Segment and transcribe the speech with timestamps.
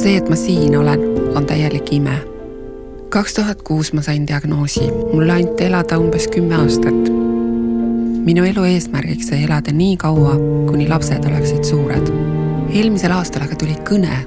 [0.00, 1.00] see, et ma siin olen,
[1.36, 2.16] on täielik ime.
[3.10, 7.10] kaks tuhat kuus ma sain diagnoosi, mulle anti elada umbes kümme aastat.
[8.24, 10.36] minu elu eesmärgiks sai elada nii kaua,
[10.70, 12.12] kuni lapsed oleksid suured.
[12.72, 14.22] eelmisel aastal aga tuli kõne.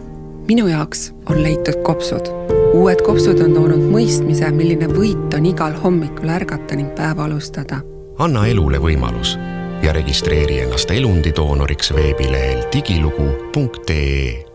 [0.48, 2.30] minu jaoks on leitud kopsud.
[2.74, 7.82] uued kopsud on toonud mõistmise, milline võit on igal hommikul ärgata ning päeva alustada.
[8.20, 9.38] anna elule võimalus
[9.82, 14.53] ja registreeri ennast elundidoonoriks veebilehel digilugu.ee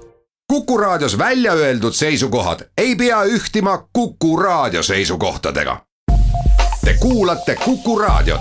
[0.53, 5.81] Kuku Raadios välja öeldud seisukohad ei pea ühtima Kuku Raadio seisukohtadega.
[6.85, 8.41] Te kuulate Kuku Raadiot.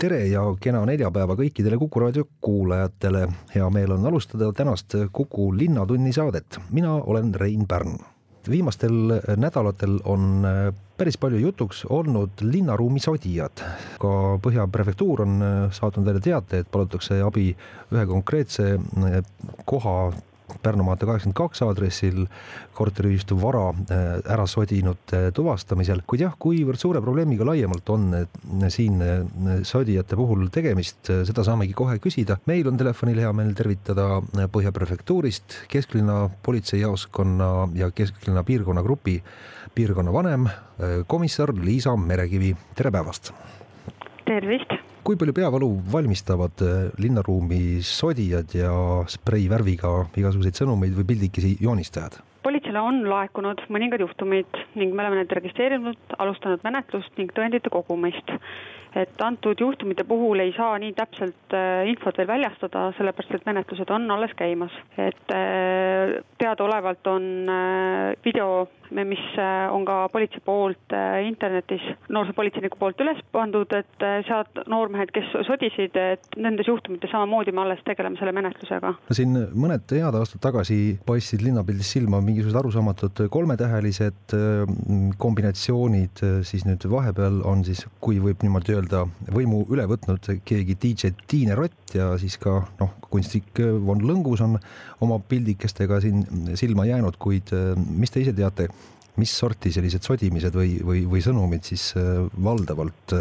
[0.00, 3.28] tere ja kena neljapäeva kõikidele Kuku raadio kuulajatele.
[3.54, 6.58] hea meel on alustada tänast Kuku Linnatunni saadet.
[6.70, 7.98] mina olen Rein Pärn.
[8.48, 10.46] Viimastel nädalatel on
[10.96, 13.62] päris palju jutuks olnud linnaruumi sodijad.
[14.00, 15.38] ka Põhja prefektuur on
[15.72, 17.50] saatnud välja teate, et palutakse abi
[17.92, 18.78] ühe konkreetse
[19.64, 20.12] koha
[20.62, 22.24] Pärnu maantee kaheksakümmend kaks aadressil
[22.76, 28.10] korteriühistu vara ära sodinud tuvastamisel, kuid jah, kuivõrd suure probleemiga laiemalt on
[28.72, 29.00] siin
[29.66, 32.38] sodijate puhul tegemist, seda saamegi kohe küsida.
[32.46, 34.08] meil on telefonil hea meel tervitada
[34.50, 39.20] Põhja prefektuurist kesklinna politseijaoskonna ja kesklinna piirkonnagrupi
[39.74, 40.48] piirkonnavanem,
[41.06, 43.32] komissar Liisa Merekivi, tere päevast!
[44.30, 44.89] tervist!
[45.04, 46.64] Kui palju peavalu valmistavad
[47.00, 48.72] linnaruumi sodijad ja
[49.10, 52.20] spreivärviga igasuguseid sõnumeid või pildikesi joonistajad?
[52.42, 58.32] politseile on laekunud mõningad juhtumid ning me oleme need registreerinud, alustanud menetlust ning tõendite kogumist.
[58.98, 61.56] Et antud juhtumite puhul ei saa nii täpselt
[61.90, 64.74] infot veel väljastada, sellepärast et menetlused on alles käimas.
[64.98, 65.32] et
[66.38, 67.24] teadaolevalt on
[68.24, 69.22] video, mis
[69.70, 76.38] on ka politsei poolt internetis, noorsoopolitseiniku poolt üles pandud, et sealt noormehed, kes sodisid, et
[76.40, 78.94] nendes juhtumites samamoodi me alles tegeleme selle menetlusega.
[79.14, 84.36] siin mõned head aastad tagasi paistsid linnapildis silma mingisugused arusaamatud kolmetähelised
[85.20, 88.79] kombinatsioonid, siis nüüd vahepeal on siis, kui võib niimoodi öelda,
[89.32, 94.56] võimu üle võtnud keegi DJ Tiine Rott ja siis ka noh, kunstnik Von Lõngus on
[95.00, 96.24] oma pildikestega siin
[96.56, 98.68] silma jäänud, kuid mis te ise teate,
[99.18, 101.90] mis sorti sellised sodimised või, või, või sõnumid siis
[102.44, 103.16] valdavalt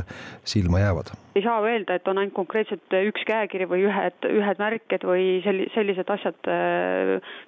[0.48, 1.14] silma jäävad?
[1.40, 5.70] ei saa öelda, et on ainult konkreetselt üks käekiri või ühed, ühed märked või selli-,
[5.72, 6.50] sellised asjad,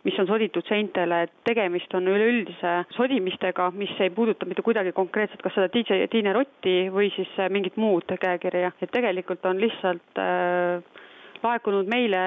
[0.07, 5.43] mis on soditud seintele, et tegemist on üleüldise sodimistega, mis ei puuduta mitte kuidagi konkreetselt
[5.43, 11.01] kas seda DJ Tiine Rotti või siis mingit muud käekirja, et tegelikult on lihtsalt äh,
[11.43, 12.21] laekunud meile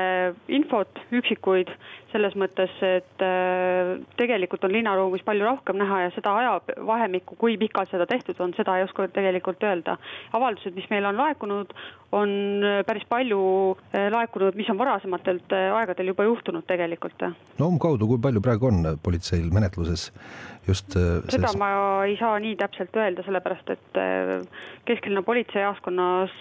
[0.52, 1.70] infot, üksikuid,
[2.12, 3.25] selles mõttes, et
[4.19, 8.78] tegelikult on linnaruumis palju rohkem näha ja seda ajavahemikku, kui pikalt seda tehtud on, seda
[8.78, 9.97] ei oska tegelikult öelda.
[10.32, 11.75] avaldused, mis meile on laekunud,
[12.14, 12.30] on
[12.86, 13.41] päris palju
[14.14, 17.28] laekunud, mis on varasematelt aegadel juba juhtunud tegelikult.
[17.58, 20.10] no umbkaudu, kui palju praegu on politseil menetluses
[20.69, 20.94] just
[21.32, 21.69] seda ma
[22.08, 23.98] ei saa nii täpselt öelda, sellepärast et
[24.88, 26.36] kesklinna politseijaoskonnas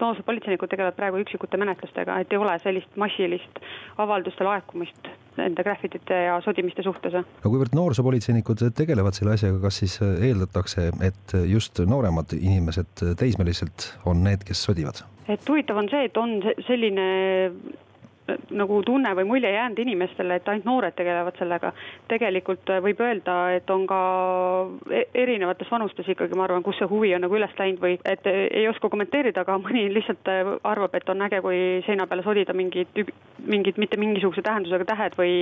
[0.00, 3.60] noorsoopolitseinikud tegelevad praegu üksikute menetlustega, et ei ole sellist massilist
[3.98, 7.14] avalduste laekumist nende graffitite ja sodimiste suhtes.
[7.14, 14.24] no kuivõrd noorsoopolitseinikud tegelevad selle asjaga, kas siis eeldatakse, et just nooremad inimesed, teismelised on
[14.26, 15.04] need, kes sodivad?
[15.28, 17.06] et huvitav on see, et on selline
[18.50, 21.72] nagu tunne või mulje jäänud inimestele, et ainult noored tegelevad sellega.
[22.08, 24.00] tegelikult võib öelda, et on ka
[25.14, 28.68] erinevates vanustes ikkagi, ma arvan, kus see huvi on nagu üles läinud või et ei
[28.68, 30.28] oska kommenteerida, aga mõni lihtsalt
[30.64, 33.04] arvab, et on äge, kui seina peale sodida mingid,
[33.46, 35.34] mingid mitte mingisuguse tähendusega tähed või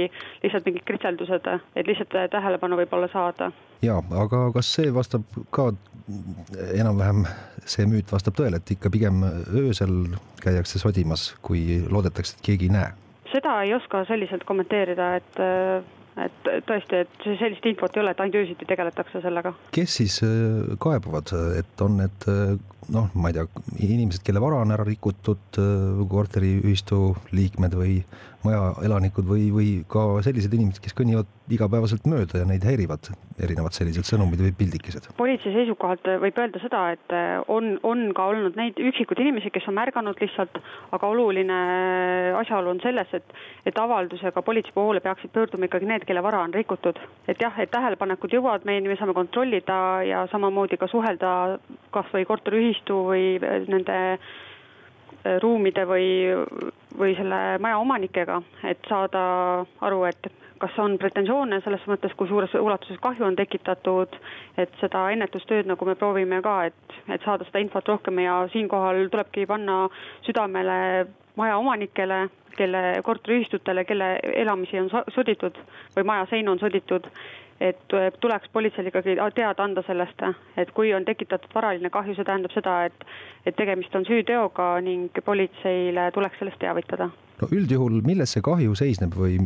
[0.44, 3.52] lihtsalt mingid kritseldused, et lihtsalt tähelepanu võib-olla saada.
[3.82, 5.70] ja, aga kas see vastab ka
[6.74, 7.24] enam-vähem,
[7.66, 12.74] see müüt vastab tõele, et ikka pigem öösel käiakse sodimas, kui loodetakse, et keegi ei
[12.75, 12.75] näe?
[13.32, 15.44] Seda ei oska selliselt kommenteerida, et
[16.16, 19.52] et tõesti, et sellist infot ei ole, et ainult öösiti tegeletakse sellega.
[19.76, 20.14] kes siis
[20.80, 22.28] kaebavad, et on need
[22.94, 23.46] noh, ma ei tea,
[23.86, 25.60] inimesed, kelle vara on ära rikutud,
[26.10, 27.00] korteriühistu
[27.34, 28.00] liikmed või
[28.46, 33.10] majaelanikud või, või ka sellised inimesed, kes kõnnivad igapäevaselt mööda ja neid häirivad
[33.42, 35.08] erinevad sellised sõnumid või pildikesed?
[35.18, 37.14] politsei seisukohalt võib öelda seda, et
[37.52, 40.58] on, on ka olnud neid üksikuid inimesi, kes on märganud lihtsalt,
[40.96, 41.58] aga oluline
[42.40, 43.36] asjaolu on selles, et,
[43.68, 46.98] et avaldusega politsei poole peaksid pöörduma ikkagi need, kelle vara on rikutud.
[47.28, 51.32] et jah, et tähelepanekud jõuavad meieni, me saame kontrollida ja samamoodi ka suhelda
[51.94, 52.26] kas või
[52.76, 53.38] korteriühistu või
[53.68, 54.18] nende
[55.42, 56.34] ruumide või,
[56.98, 60.28] või selle maja omanikega, et saada aru, et
[60.58, 64.08] kas on pretensioone selles mõttes, kui suures ulatuses kahju on tekitatud.
[64.56, 69.08] et seda ennetustööd nagu me proovime ka, et, et saada seda infot rohkem ja siinkohal
[69.10, 69.88] tulebki panna
[70.22, 71.06] südamele
[71.36, 75.58] majaomanikele, kelle korteriühistutele, kelle elamisi on soditud
[75.96, 77.04] või maja seinu on soditud
[77.60, 80.22] et tuleks politseil ikkagi teada anda sellest,
[80.56, 83.06] et kui on tekitatud varaline kahju, see tähendab seda, et,
[83.46, 87.08] et tegemist on süüteoga ning politseile tuleks sellest teavitada.
[87.40, 89.38] no üldjuhul, milles see kahju seisneb või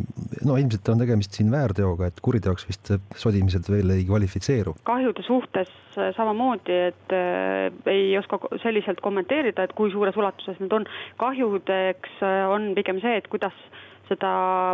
[0.47, 2.93] no ilmselt on tegemist siin väärteoga, et kuriteoks vist
[3.23, 4.75] sodimised veel ei kvalifitseeru?
[4.87, 5.71] kahjude suhtes
[6.15, 10.87] samamoodi, et äh, ei oska selliselt kommenteerida, et kui suures ulatuses need on.
[11.19, 13.55] kahjudeks äh, on pigem see, et kuidas
[14.11, 14.31] seda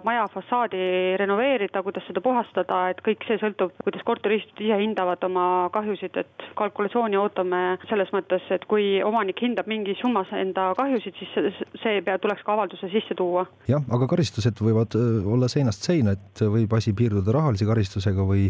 [0.07, 0.81] maja fassaadi
[1.22, 5.45] renoveerida, kuidas seda puhastada, et kõik see sõltub, kuidas korteriühistud ise hindavad oma
[5.75, 7.62] kahjusid, et kalkulatsiooni ootame
[7.92, 12.56] selles mõttes, et kui omanik hindab mingis summas enda kahjusid, siis see pea tuleks ka
[12.57, 13.45] avalduse sisse tuua.
[13.69, 18.50] jah, aga karistused võivad olla seinast seina, et võib asi piirduda rahalise karistusega või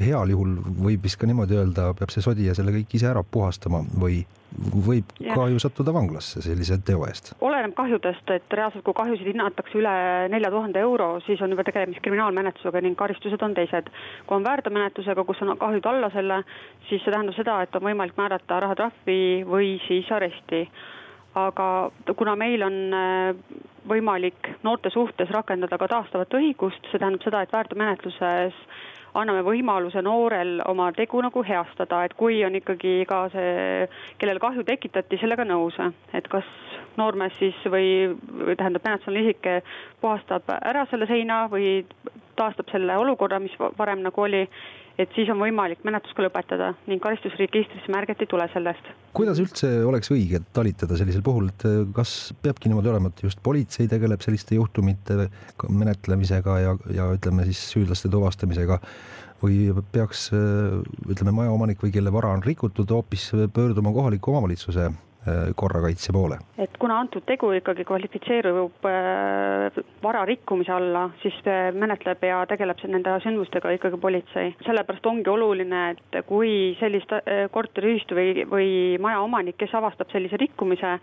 [0.00, 0.56] heal juhul
[0.86, 4.20] võib vist ka niimoodi öelda, peab see sodija selle kõik ise ära puhastama või
[4.86, 5.34] võib ja.
[5.36, 7.32] ka ju sattuda vanglasse sellise teo eest?
[7.44, 9.94] oleneb kahjudest, et reaalselt kui kahjusid hinnatakse üle
[10.32, 13.90] nelja tuhande euro, siis on juba tegemist kriminaalmenetlusega ning karistused on teised.
[14.26, 16.42] kui on väärteomenetlusega, kus on kahjud alla selle,
[16.88, 20.66] siis see tähendab seda, et on võimalik määrata rahatrahvi või siis aresti
[21.38, 22.78] aga kuna meil on
[23.88, 28.56] võimalik noorte suhtes rakendada ka taastavat õigust, see tähendab seda, et väärteomenetluses
[29.14, 33.86] anname võimaluse noorel oma tegu nagu heastada, et kui on ikkagi ka see,
[34.18, 35.78] kellele kahju tekitati, sellega nõus,
[36.12, 36.48] et kas
[36.98, 38.10] noormees siis või,
[38.42, 39.48] või tähendab, menetlusline isik
[40.02, 41.84] puhastab ära selle seina või
[42.38, 44.44] taastab selle olukorra, mis varem nagu oli
[44.98, 48.90] et siis on võimalik menetlus ka lõpetada ning karistusregistrisse märget ei tule sellest.
[49.16, 53.42] kuidas üldse oleks õige talitada sellisel puhul, et eh, kas peabki niimoodi olema, et just
[53.42, 55.28] politsei tegeleb selliste juhtumite
[55.68, 58.80] menetlemisega ja, ja ütleme siis süüdlaste tuvastamisega
[59.42, 60.78] või peaks eh,
[61.08, 65.07] ütleme, majaomanik või kelle vara on rikutud, hoopis pöörduma kohaliku omavalitsuse Äh,
[65.56, 66.38] korrakaitse poole?
[66.58, 71.38] et kuna antud tegu ikkagi kvalifitseerub äh, vara rikkumise alla, siis
[71.74, 74.54] menetleb ja tegeleb nende sündmustega ikkagi politsei.
[74.66, 78.70] sellepärast ongi oluline, et kui sellist äh, korteriühistu või, või
[79.02, 80.98] majaomanik, kes avastab sellise rikkumise,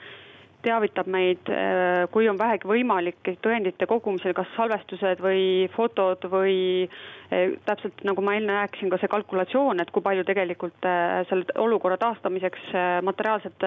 [0.66, 7.54] teavitab meid, äh, kui on vähegi võimalik tõendite kogumisel, kas salvestused või fotod või äh,
[7.68, 12.00] täpselt nagu ma enne rääkisin, ka see kalkulatsioon, et kui palju tegelikult äh, selle olukorra
[12.02, 12.74] taastamiseks
[13.06, 13.64] materiaalselt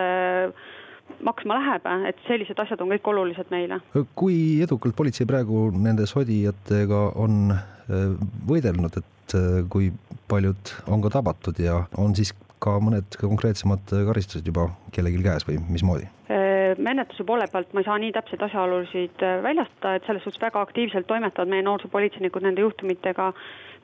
[1.25, 3.81] maksma läheb, et sellised asjad on kõik olulised meile.
[4.19, 7.55] kui edukalt politsei praegu nende sodijatega on
[8.49, 9.37] võidelnud, et
[9.73, 9.89] kui
[10.29, 15.62] paljud on ka tabatud ja on siis ka mõned konkreetsemad karistused juba kellelgi käes või
[15.71, 16.11] mismoodi?
[16.79, 20.61] Menetluse poole pealt ma ei saa nii täpseid asjaolusid äh, väljastada, et selles suhtes väga
[20.67, 23.32] aktiivselt toimetavad meie noorsoopolitseinikud nende juhtumitega.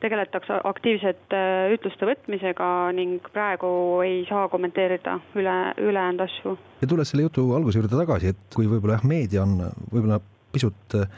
[0.04, 3.69] tegeletakse aktiivselt äh, ütluste võtmisega ning praegu
[4.04, 6.58] ei saa kommenteerida üle, ülejäänud asju.
[6.82, 9.56] ja tulles selle jutu alguse juurde tagasi, et kui võib-olla jah, meedia on
[9.92, 10.20] võib-olla
[10.54, 11.10] pisut äh,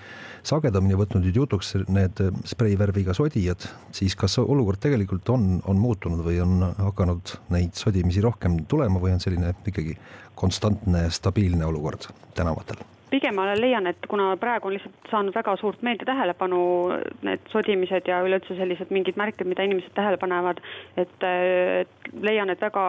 [0.47, 6.41] sagedamini võtnud nüüd jutuks need spreivärviga sodijad, siis kas olukord tegelikult on, on muutunud või
[6.45, 9.97] on hakanud neid sodimisi rohkem tulema või on selline ikkagi
[10.39, 12.85] konstantne stabiilne olukord tänavatel?
[13.11, 16.59] pigem ma leian, et kuna praegu on lihtsalt saanud väga suurt meedia tähelepanu,
[17.27, 20.59] need sodimised ja üleüldse sellised mingid märked, mida inimesed tähele panevad,
[20.99, 21.27] et
[22.27, 22.87] leian, et väga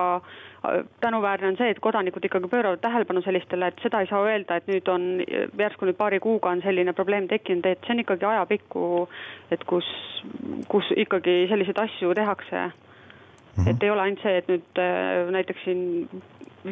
[1.00, 4.68] tänuväärne on see, et kodanikud ikkagi pööravad tähelepanu sellistele, et seda ei saa öelda, et
[4.70, 5.06] nüüd on
[5.60, 8.88] järsku nüüd paari kuuga on selline probleem tekkinud, et see on ikkagi ajapikku,
[9.54, 9.88] et kus,
[10.72, 12.72] kus ikkagi selliseid asju tehakse mm.
[12.72, 13.70] -hmm.
[13.70, 16.10] et ei ole ainult see, et nüüd äh, näiteks siin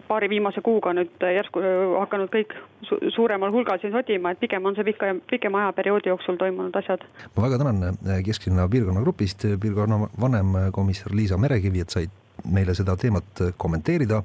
[0.07, 2.57] paari viimase kuuga nüüd järsku äh, hakanud kõik
[2.89, 7.05] su suuremal hulgal siin sodima, et pigem on see pika, pikema ajaperioodi jooksul toimunud asjad.
[7.37, 13.41] ma väga tänan äh, Kesklinna piirkonnagrupist piirkonna vanemkomissar Liisa Merekivi, et said meile seda teemat
[13.57, 14.23] kommenteerida.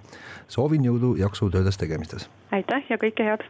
[0.48, 2.30] soovin jõudu, jaksu töödes tegemistes.
[2.52, 3.44] aitäh ja kõike head.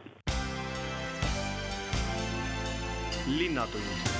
[3.27, 4.11] linnatund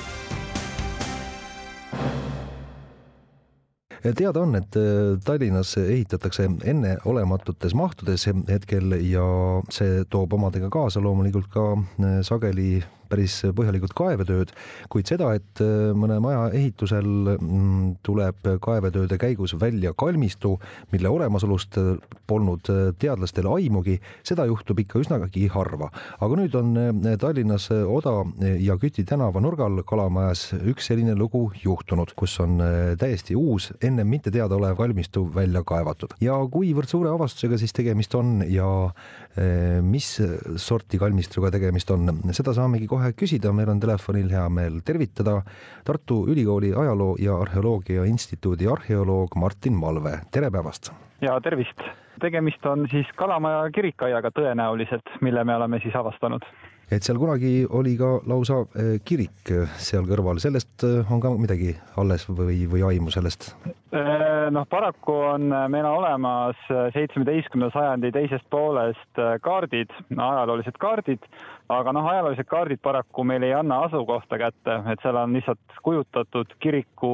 [4.01, 9.25] teada on, et äh, Tallinnas ehitatakse enneolematutes mahtudes hetkel ja
[9.69, 12.81] see toob omadega kaasa loomulikult ka äh, sageli
[13.11, 14.53] päris põhjalikud kaevetööd,
[14.91, 20.55] kuid seda, et äh, mõne maja ehitusel mm, tuleb kaevetööde käigus välja kalmistu,
[20.93, 21.93] mille olemasolust äh,
[22.29, 25.91] polnud äh, teadlastel aimugi, seda juhtub ikka üsnagi harva.
[26.21, 26.75] aga nüüd on
[27.19, 28.13] Tallinnas Oda
[28.61, 32.59] ja Küti tänava nurgal Kalamajas üks selline lugu juhtunud, kus on
[32.99, 38.41] täiesti uus, ennem mitte teadaolev kalmistu välja kaevatud ja kuivõrd suure avastusega siis tegemist on
[38.49, 38.67] ja
[39.85, 40.07] mis
[40.61, 45.39] sorti kalmistuga tegemist on, seda saamegi kohe kohe küsida, meil on telefonil hea meel tervitada
[45.85, 50.91] Tartu Ülikooli Ajaloo ja Arheoloogia Instituudi arheoloog Martin Malve, tere päevast!
[51.21, 51.81] ja tervist!
[52.21, 56.45] tegemist on siis Kalamaja kirikaiaga tõenäoliselt, mille me oleme siis avastanud
[56.91, 61.31] et seal kunagi oli ka lausa eh, kirik eh, seal kõrval, sellest eh, on ka
[61.39, 61.71] midagi
[62.01, 63.53] alles või, või aimu sellest?
[64.51, 66.59] noh, paraku on meil olemas
[66.95, 71.27] seitsmeteistkümnenda sajandi teisest poolest kaardid, ajaloolised kaardid,
[71.71, 76.55] aga noh, ajaloolised kaardid paraku meil ei anna asukohta kätte, et seal on lihtsalt kujutatud
[76.63, 77.11] kiriku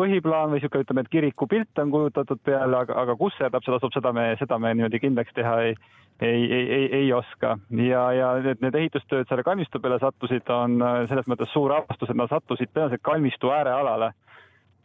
[0.00, 3.76] põhiplaan või niisugune, ütleme, et kiriku pilt on kujutatud peale, aga, aga kus see täpselt
[3.76, 5.76] asub, seda me, seda me niimoodi kindlaks teha ei,
[6.22, 10.78] ei, ei, ei, ei oska ja, ja need, need ehitustööd selle kalmistu peale sattusid, on
[10.82, 14.12] äh, selles mõttes suur avastus, et nad sattusid tõenäoliselt kalmistu äärealale.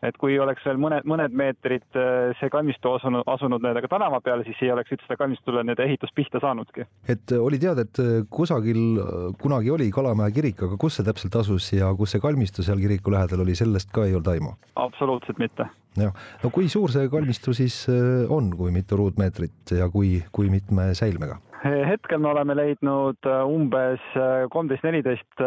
[0.06, 4.46] et kui oleks veel mõned, mõned meetrid äh, see kalmistu asunud, asunud nii-öelda tänava peale,
[4.46, 6.86] siis ei oleks üldse kalmistule nii-öelda ehitus pihta saanudki.
[7.08, 9.02] et äh, oli teada, et kusagil
[9.42, 13.14] kunagi oli Kalamaja kirik, aga kus see täpselt asus ja kus see kalmistu seal kiriku
[13.14, 14.56] lähedal oli, sellest ka ei olnud aimu?
[14.76, 16.14] absoluutselt mitte jah,
[16.44, 20.94] no kui suur see kalmistu siis äh, on, kui mitu ruutmeetrit ja kui, kui mitme
[20.98, 21.42] säilmega?
[21.68, 25.42] hetkel me oleme leidnud äh, umbes äh, kolmteist, neliteist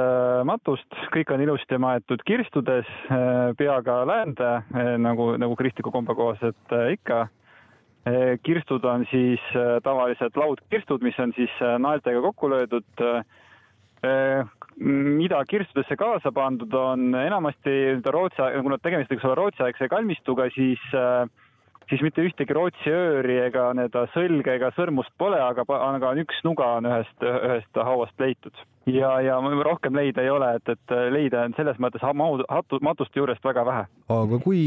[0.44, 2.88] matust, kõik on ilusti maetud kirstudes,
[3.58, 4.50] peaga läände,
[5.00, 7.28] nagu, nagu kristliku kombe kohaselt ikka.
[8.42, 9.40] kirstud on siis
[9.84, 13.04] tavalised laudkirstud, mis on siis naeltega kokku löödud
[14.78, 20.82] mida kirstudesse kaasa pandud on, enamasti Rootsi, kuna tegemist võiks olla Rootsi-aegse kalmistuga, siis
[21.90, 26.76] siis mitte ühtegi Rootsi ööri ega nii-öelda sõlge ega sõrmust pole, aga, aga üks nuga
[26.78, 28.54] on ühest, ühest hauast leitud.
[28.90, 32.04] ja, ja rohkem leida ei ole, et, et leida on selles mõttes
[32.86, 33.88] matuste juurest väga vähe.
[34.08, 34.62] aga kui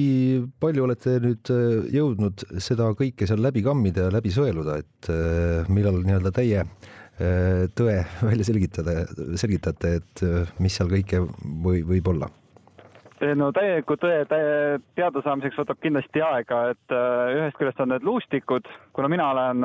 [0.60, 1.54] palju olete nüüd
[1.96, 5.14] jõudnud seda kõike seal läbi kammida ja läbi sõeluda, et
[5.72, 7.03] millal nii-öelda teie Äh,
[7.78, 9.04] tõe välja selgitada,
[9.40, 11.26] selgitate, et äh, mis seal kõike
[11.64, 12.30] või, võib olla?
[13.24, 18.68] no täieliku tõe täie teadasaamiseks võtab kindlasti aega, et äh, ühest küljest on need luustikud,
[18.98, 19.64] kuna mina olen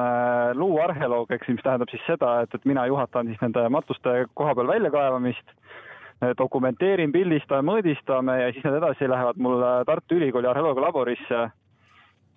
[0.60, 4.70] luuarheoloog, eks, mis tähendab siis seda, et, et mina juhatan siis nende matuste koha peal
[4.70, 5.54] väljakaevamist,
[6.38, 11.44] dokumenteerin, pildistan, mõõdistame ja siis need edasi lähevad mul Tartu Ülikooli arheoloogialaborisse,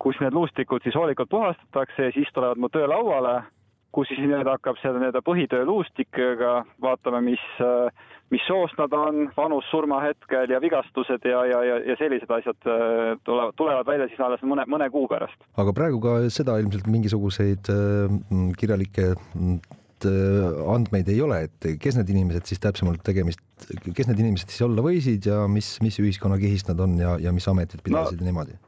[0.02, 3.40] kus need luustikud siis hoolikalt puhastatakse ja siis tulevad mu töölauale
[3.92, 7.42] kus siis nii-öelda hakkab seal nii-öelda põhitöö luustikega, vaatame, mis,
[8.32, 12.58] mis soost nad on, vanus surmahetkel ja vigastused ja, ja, ja, ja sellised asjad
[13.26, 15.36] tulevad, tulevad välja siis alles mõne, mõne kuu pärast.
[15.60, 18.16] aga praegu ka seda ilmselt mingisuguseid äh,
[18.58, 23.44] kirjalikke äh, andmeid ei ole, et kes need inimesed siis täpsemalt tegemist,
[23.92, 27.48] kes need inimesed siis olla võisid ja mis, mis ühiskonnakihist nad on ja, ja mis
[27.52, 28.60] ametit pidasid no, ja niimoodi?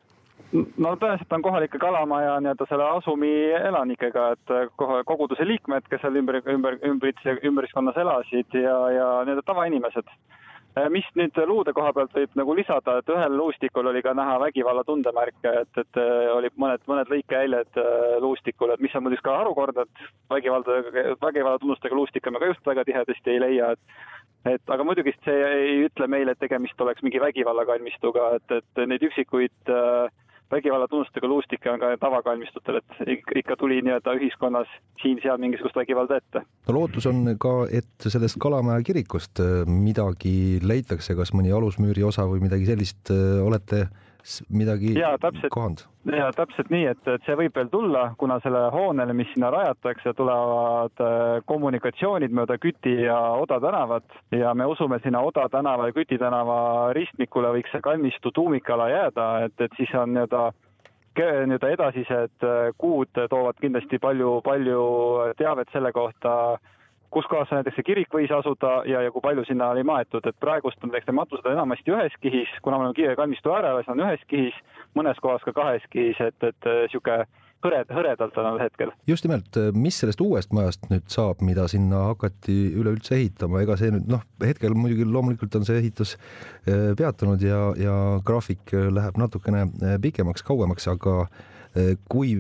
[0.55, 6.21] No tõenäoliselt on kohalike kalamaja nii-öelda selle asumi elanikega, et kohe koguduse liikmed, kes seal
[6.21, 10.17] ümber, ümber, ümbritse, ümbriskonnas elasid ja, ja nii-öelda tavainimesed.
[10.91, 14.83] mis nüüd luude koha pealt võib nagu lisada, et ühel luustikul oli ka näha vägivalla
[14.85, 16.01] tundemärke, et, et
[16.35, 20.81] oli mõned, mõned lõikehäljed äh, luustikul, et mis on muidugi ka harukordne, et vägivalda,
[21.23, 24.13] vägivalla tunnustega luustikke me ka just väga tihedasti ei leia, et
[24.45, 29.07] et aga muidugi see ei ütle meile, et tegemist oleks mingi vägivallakalmistuga, et, et neid
[29.07, 30.11] üksikuid äh,
[30.55, 34.71] vägivalla tunnustega luustikke on ka tavakalmistutel, et ikka tuli nii-öelda ühiskonnas
[35.03, 36.45] siin-seal mingisugust vägivalda ette.
[36.69, 42.27] no lootus on ka, et sellest Kalamaja kirikust äh, midagi leitakse, kas mõni alusmüüri osa
[42.31, 43.87] või midagi sellist äh, olete
[44.49, 45.85] midagi ja, täpselt, kohanud?
[46.17, 50.15] ja täpselt nii, et, et see võib veel tulla, kuna selle hoonele, mis sinna rajatakse,
[50.17, 55.97] tulevad äh, kommunikatsioonid mööda Küti ja Oda tänavat ja me usume, sinna Oda tänava ja
[55.97, 60.47] Küti tänava ristmikule võiks see kalmistu tuumikala jääda, et, et siis on nii-öelda
[61.15, 64.87] nii-öelda edasised äh, kuud toovad kindlasti palju, palju
[65.39, 66.57] teavet selle kohta,
[67.15, 70.41] kus kohas näiteks see kirik võis asuda ja, ja kui palju sinna oli maetud, et
[70.43, 73.95] praegust on näiteks need matused enamasti ühes kihis, kuna me oleme Kiie kalmistu äärel, siis
[73.95, 74.59] on ühes kihis,
[74.99, 77.25] mõnes kohas ka kahes kihis, et, et niisugune
[77.65, 78.93] hõred, hõredalt on hetkel.
[79.09, 83.95] just nimelt, mis sellest uuest majast nüüd saab, mida sinna hakati üleüldse ehitama, ega see
[83.95, 86.17] nüüd noh, hetkel muidugi loomulikult on see ehitus
[86.67, 91.54] eh, peatunud ja, ja graafik läheb natukene eh, pikemaks, kauemaks, aga Eh,
[92.11, 92.37] kui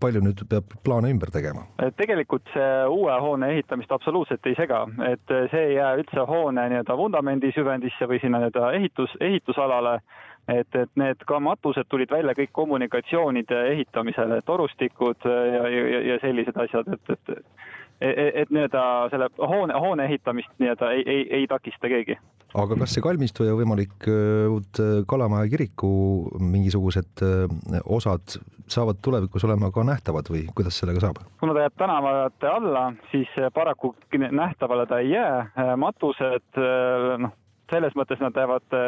[0.00, 1.64] palju nüüd peab plaane ümber tegema?
[1.96, 6.96] tegelikult see uue hoone ehitamist absoluutselt ei sega, et see ei jää üldse hoone nii-öelda
[6.98, 9.96] vundamendi süvendisse või sinna nii-öelda ehitus, ehitusalale,
[10.48, 16.60] et, et need ka matused tulid välja kõik kommunikatsioonide ehitamisele, torustikud ja, ja, ja sellised
[16.66, 17.42] asjad, et, et
[18.00, 22.18] et, e, et nii-öelda selle hoone, hoone ehitamist nii-öelda ei, ei, ei takista keegi.
[22.54, 24.08] aga kas see kalmistu ja võimalik
[24.52, 25.88] uut Kalamaja kiriku
[26.40, 27.24] mingisugused
[27.84, 31.22] osad saavad tulevikus olema ka nähtavad või kuidas sellega saab?
[31.40, 33.94] kuna ta jääb tänavate alla, siis paraku
[34.30, 36.62] nähtavale ta ei jää, matused
[37.22, 37.34] noh,
[37.70, 38.78] selles mõttes nad jäävad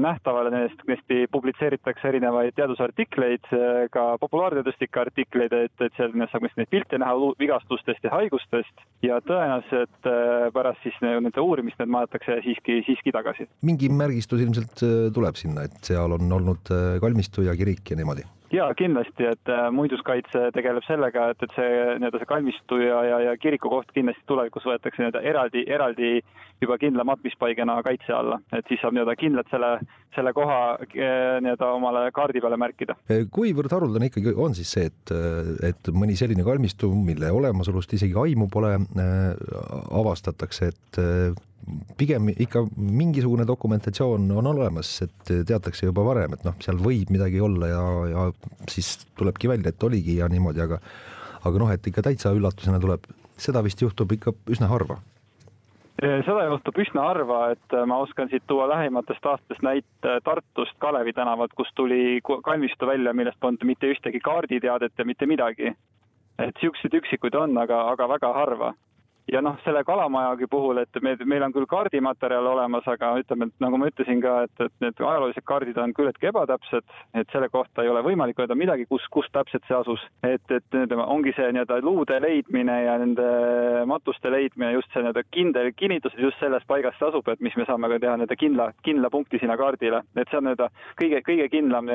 [0.00, 6.70] nähtavale, nendest kindlasti publitseeritakse erinevaid teadusartikleid, eh, ka populaarteaduslikke artikleid, et, et seal saab neid
[6.72, 12.80] pilte näha vigastustest ja haigustest ja tõenäoliselt eh, pärast siis nende uurimist need maetakse siiski,
[12.88, 13.48] siiski tagasi.
[13.62, 18.68] mingi märgistus ilmselt tuleb sinna, et seal on olnud kalmistu ja kirik ja niimoodi jaa,
[18.78, 23.70] kindlasti, et muinsuskaitse tegeleb sellega, et, et see nii-öelda see kalmistu ja, ja, ja kiriku
[23.72, 26.12] koht kindlasti tulevikus võetakse nii-öelda eraldi, eraldi
[26.60, 29.72] juba kindla matmispaigana kaitse alla, et siis saab nii-öelda kindlalt selle,
[30.16, 32.96] selle koha eh, nii-öelda omale kaardi peale märkida.
[33.10, 35.14] Eh, kuivõrd haruldane ikkagi on siis see, et,
[35.70, 38.74] et mõni selline kalmistu, mille olemasolust isegi aimu pole,
[40.00, 41.00] avastatakse, et
[41.96, 47.40] pigem ikka mingisugune dokumentatsioon on olemas, et teatakse juba varem, et noh, seal võib midagi
[47.44, 48.26] olla ja, ja
[48.70, 50.80] siis tulebki välja, et oligi ja niimoodi, aga
[51.44, 53.06] aga noh, et ikka täitsa üllatusena tuleb,
[53.40, 54.98] seda vist juhtub ikka üsna harva.
[56.00, 61.12] Seda juhtub üsna harva, et äh, ma oskan siit tuua lähimatest aastatest näite Tartust Kalevi
[61.12, 65.74] tänavat, kus tuli kalmistu välja, millest polnud mitte ühtegi kaarditeadet ja mitte midagi.
[66.40, 68.70] et siukseid üksikuid on, aga, aga väga harva
[69.32, 73.64] ja noh, selle kalamajagi puhul, et me, meil on küll kaardimaterjal olemas, aga ütleme, et
[73.64, 76.86] nagu ma ütlesin ka, et, et need ajaloolised kaardid on küllaltki ebatäpsed,
[77.20, 80.06] et selle kohta ei ole võimalik öelda midagi, kus, kus täpselt see asus.
[80.26, 83.28] et, et ütleme, ongi see nii-öelda luude leidmine ja nende
[83.90, 87.56] matuste leidmine, just see nii-öelda kindel kinnitus, et just selles paigas see asub, et mis
[87.60, 90.70] me saame ka teha nii-öelda kindla, kindla punkti sinna kaardile, et see on nii-öelda
[91.00, 91.90] kõige, kõige kindlam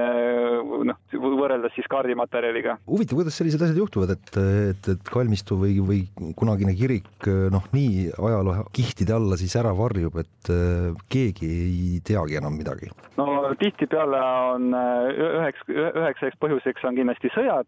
[0.91, 2.79] noh, võrreldes siis kaardimaterjaliga.
[2.87, 4.33] huvitav, kuidas sellised asjad juhtuvad, et,
[4.71, 9.73] et, et kalmistu või, või kunagine kirik kõik noh, nii ajaloo kihtide alla siis ära
[9.75, 12.91] varjub, et äh, keegi ei teagi enam midagi?
[13.17, 13.27] no
[13.59, 14.21] tihtipeale
[14.53, 15.09] on äh,
[15.41, 17.67] üheks, üheksaks põhjuseks on kindlasti sõjad.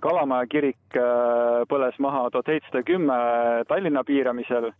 [0.00, 0.96] Kalamaja kirik
[1.68, 3.16] põles maha tuhat seitsesada kümme
[3.68, 4.70] Tallinna piiramisel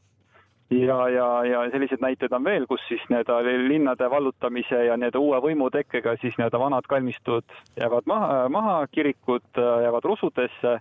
[0.71, 5.43] ja, ja, ja selliseid näiteid on veel, kus siis nii-öelda linnade vallutamise ja nii-öelda uue
[5.45, 7.45] võimu tekkega siis nii-öelda vanad kalmistud
[7.76, 10.78] jäävad maha, maha, kirikud jäävad rusudesse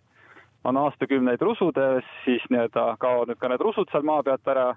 [0.64, 4.74] on aastakümneid rusudes, siis nii-öelda kaovad nüüd ka need rusud seal maa pealt ära,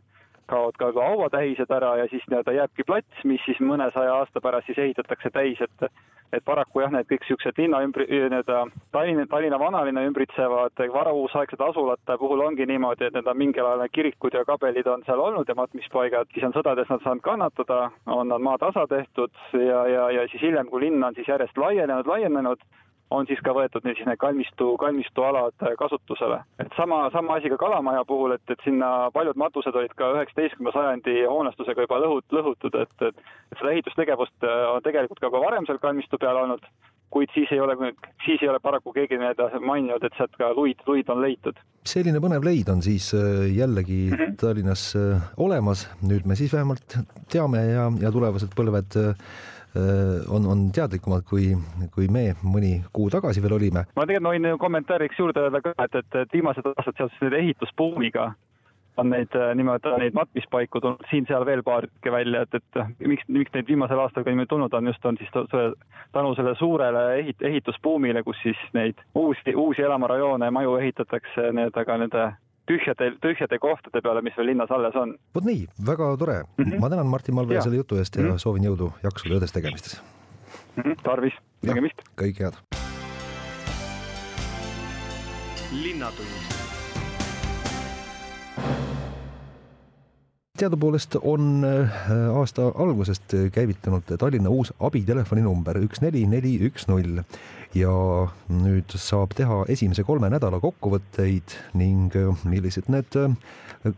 [0.51, 4.79] kaovad ka hauatähised ära ja siis nii-öelda jääbki plats, mis siis mõnesaja aasta pärast siis
[4.79, 5.90] ehitatakse täis, et
[6.35, 12.16] et paraku jah, need kõik niisugused linna ümbri-, nii-öelda Tallinna, Tallinna vanalinna ümbritsevad varuusaegsed asulate
[12.18, 15.55] puhul ongi niimoodi, et need on mingil ajal kirikud ja kabelid on seal olnud ja
[15.55, 20.42] matmispaigad, siis on sõdades nad saanud kannatada, on nad maatasa tehtud ja, ja, ja siis
[20.42, 22.66] hiljem, kui linn on siis järjest laienenud, laienenud,
[23.11, 26.40] on siis ka võetud nüüd siis need kalmistu, kalmistualad kasutusele.
[26.59, 30.75] et sama, sama asi ka Kalamaja puhul, et, et sinna paljud matused olid ka üheksateistkümnenda
[30.75, 35.45] sajandi hoonestusega juba lõhut-, lõhutud, et, et et seda ehitustegevust äh, on tegelikult ka juba
[35.45, 36.64] varem seal kalmistu peal olnud,
[37.14, 37.77] kuid siis ei ole,
[38.25, 41.59] siis ei ole paraku keegi nii-öelda maininud, et sealt ka luid, luid on leitud.
[41.87, 44.37] selline põnev leid on siis äh, jällegi mm -hmm.
[44.40, 46.99] Tallinnas äh, olemas, nüüd me siis vähemalt
[47.33, 48.99] teame ja, ja tulevased põlved
[50.29, 51.53] on, on teadlikumad, kui,
[51.95, 53.87] kui me mõni kuu tagasi veel olime.
[53.97, 58.33] ma tegelikult võin kommentaariks juurde öelda ka, et, et, et viimased aastad seoses nüüd ehitusbuumiga
[58.97, 63.25] on neid äh, nii-öelda neid matmispaiku tulnud siin-seal veel paar tükki välja, et, et miks,
[63.29, 65.31] miks neid viimasel aastal ka niimoodi tulnud on, just on siis
[66.12, 71.99] tänu selle suurele ehit-, ehitusbuumile, kus siis neid uusi, uusi elamurajoone, maju ehitatakse nii-öelda ka
[72.03, 72.27] nende
[72.66, 75.14] tühjade, tühjade kohtade peale, mis veel linnas alles on.
[75.35, 76.64] vot nii, väga tore mm.
[76.64, 76.81] -hmm.
[76.81, 78.38] ma tänan Martin Malve selle jutu eest ja mm -hmm.
[78.38, 80.02] soovin jõudu, jaksu töödes tegemistes
[80.76, 80.83] mm.
[80.83, 81.02] -hmm.
[81.02, 82.02] tarvis, tegemist.
[82.16, 82.55] kõike head.
[85.72, 86.65] linnatund
[90.57, 91.90] teadupoolest on äh,
[92.38, 97.23] aasta algusest käivitunud Tallinna uus abitelefoninumber üks neli neli üks null.
[97.77, 97.92] Ja
[98.49, 103.37] nüüd saab teha esimese kolme nädala kokkuvõtteid ning äh, millised need äh,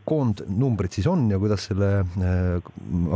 [0.08, 2.04] koondnumbrid siis on ja kuidas selle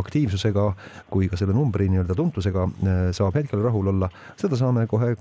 [0.01, 0.67] aktiivsusega
[1.13, 2.65] kui ka selle numbri nii-öelda tuntusega
[3.13, 4.09] saab hetkel rahul olla,
[4.41, 5.13] seda saame kohe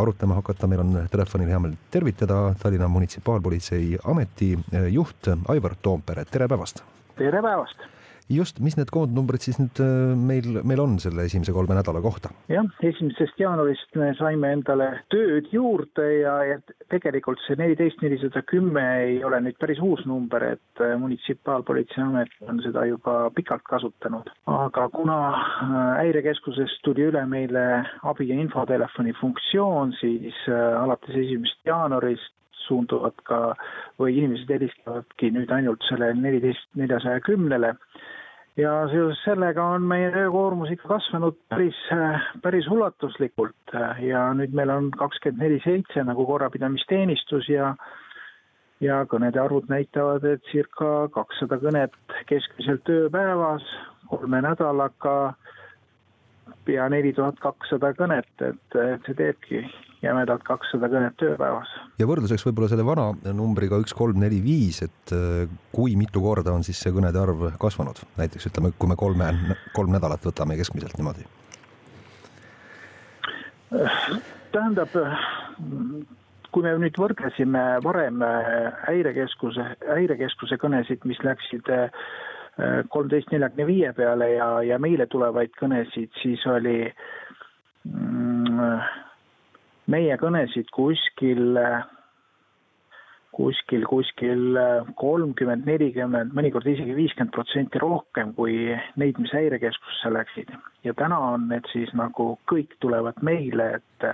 [0.00, 4.54] arutama hakata, meil on telefonil hea meel tervitada Tallinna Munitsipaalpolitsei Ameti
[4.94, 6.86] juht Aivar Toompere, tere päevast!
[7.18, 7.88] Tere päevast!
[8.28, 12.30] just, mis need koondnumbrid siis nüüd äh, meil, meil on selle esimese kolme nädala kohta?
[12.52, 16.58] jah, esimesest jaanuarist me saime endale tööd juurde ja, ja
[16.92, 22.60] tegelikult see neliteist nelisada kümme ei ole nüüd päris uus number, et äh, munitsipaalpolitseiamet on
[22.66, 24.28] seda juba pikalt kasutanud.
[24.52, 27.68] aga kuna äh, häirekeskusest tuli üle meile
[28.04, 32.34] abi- ja infotelefoni funktsioon, siis alates esimesest jaanuarist
[32.68, 33.40] suunduvad ka
[34.00, 37.74] või inimesed helistavadki nüüd ainult selle neliteist neljasaja kümnele.
[38.58, 41.78] Ja seoses sellega on meie töökoormus ikka kasvanud päris,
[42.42, 43.74] päris ulatuslikult.
[44.02, 47.74] Ja nüüd meil on kakskümmend neli seitse nagu korrapidamisteenistus ja
[48.80, 51.94] ja kõnede arvud näitavad, et circa kakssada kõnet
[52.30, 53.64] keskmiselt ööpäevas,
[54.10, 55.14] kolme nädalaga
[56.64, 59.64] pea neli tuhat kakssada kõnet, et, see teebki
[60.02, 61.70] jämedalt kakssada kõnet ööpäevas.
[61.98, 66.54] ja võrdluseks võib-olla selle vana numbriga üks, kolm, neli, viis, et äh, kui mitu korda
[66.54, 69.32] on siis see kõnede arv kasvanud, näiteks ütleme, kui me kolme,
[69.76, 71.26] kolm nädalat võtame keskmiselt niimoodi?
[74.48, 74.94] tähendab,
[76.54, 78.22] kui me nüüd võrdlesime varem
[78.86, 81.90] häirekeskuse, häirekeskuse kõnesid, mis läksid äh,
[82.88, 86.78] kolmteist neljakümne viie peale ja, ja meile tulevaid kõnesid, siis oli
[87.84, 88.80] mm,
[89.88, 91.58] meie kõnesid kuskil,
[93.36, 94.58] kuskil, kuskil
[95.00, 98.58] kolmkümmend, nelikümmend, mõnikord isegi viiskümmend protsenti rohkem kui
[99.00, 100.52] neid, mis häirekeskusesse läksid.
[100.84, 104.10] ja täna on need siis nagu kõik tulevad meile, et,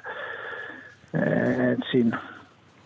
[1.14, 2.14] et siin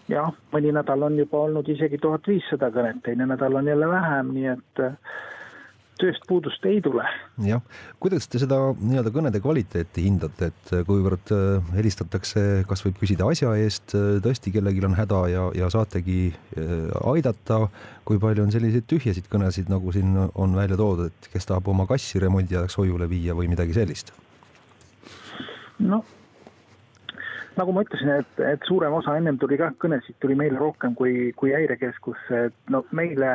[0.09, 4.33] jah, mõni nädal on juba olnud isegi tuhat viissada kõnet, teine nädal on jälle vähem,
[4.37, 4.85] nii et
[6.01, 7.05] tööst puudust ei tule.
[7.45, 7.63] jah,
[8.03, 13.55] kuidas te seda nii-öelda kõnede kvaliteeti hindate, et kuivõrd äh, helistatakse, kas võib küsida asja
[13.61, 17.65] eest, äh, tõesti kellelgi on häda ja, ja saategi äh, aidata,
[18.09, 21.89] kui palju on selliseid tühjasid kõnesid, nagu siin on välja toodud, et kes tahab oma
[21.91, 24.15] kassi remondi ajaks hoiule viia või midagi sellist?
[25.79, 26.03] noh,
[27.59, 31.31] nagu ma ütlesin, et, et suurem osa ennem tuli kah kõnesid tuli meile rohkem kui,
[31.39, 33.31] kui häirekeskusse, et no meile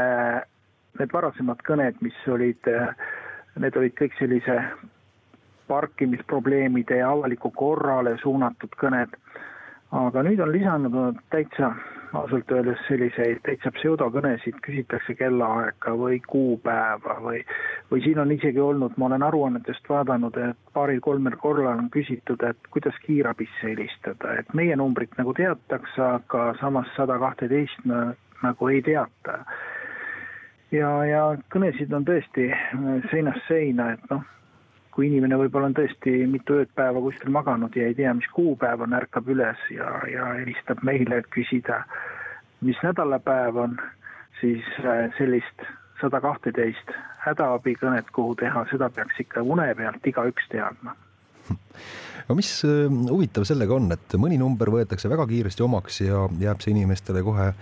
[0.99, 2.69] need varasemad kõned, mis olid,
[3.59, 4.59] need olid kõik sellise
[5.67, 9.17] parkimisprobleemide ja avaliku korrale suunatud kõned.
[9.93, 11.67] aga nüüd on lisandunud täitsa
[12.13, 17.41] ausalt öeldes selliseid täitsa pseudokõnesid, küsitakse kellaaega või kuupäeva või,
[17.91, 22.69] või siin on isegi olnud, ma olen aruannetest vaadanud, et paaril-kolmel korral on küsitud, et
[22.73, 27.85] kuidas kiirabisse helistada, et meie numbrit nagu teatakse, aga samas sada kahteteist
[28.43, 29.39] nagu ei teata
[30.73, 34.23] ja, ja kõnesid on tõesti äh, seinast seina, et noh,
[34.93, 38.97] kui inimene võib-olla on tõesti mitu ööd-päeva kuskil maganud ja ei tea, mis kuupäev on,
[38.97, 41.83] ärkab üles ja, ja helistab meile, et küsida,
[42.61, 43.79] mis nädalapäev on,
[44.41, 45.65] siis äh, sellist
[46.01, 50.97] sada kahteteist hädaabikõnet, kuhu teha, seda peaks ikka une pealt igaüks teadma
[52.27, 56.63] no mis äh, huvitav sellega on, et mõni number võetakse väga kiiresti omaks ja jääb
[56.63, 57.55] see inimestele kohe äh,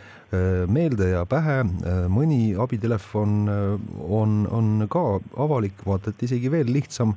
[0.72, 1.62] meelde ja pähe.
[1.64, 5.06] Äh, mõni abitelefon on, on ka
[5.42, 7.16] avalik, vaata et isegi veel lihtsam.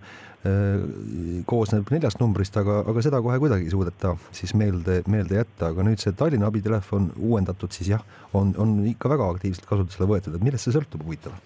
[1.49, 5.87] koosneb neljast numbrist, aga, aga seda kohe kuidagi ei suudeta siis meelde, meelde jätta, aga
[5.87, 8.05] nüüd see Tallinna abitelefon uuendatud siis jah,
[8.37, 11.41] on, on ikka väga aktiivselt kasutusele võetud, et millest see sõltub, huvitav?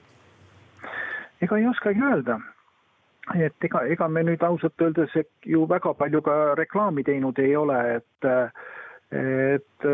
[1.39, 2.41] ega ei oskagi öelda
[3.37, 5.15] et ega, ega me nüüd ausalt öeldes
[5.45, 8.29] ju väga palju ka reklaami teinud ei ole, et,
[9.13, 9.89] et